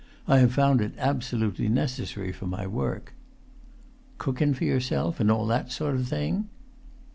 [0.27, 3.13] I have found it absolutely necessary for my work."
[4.17, 6.49] "Cookin' for yourself, and all that sort of thing?"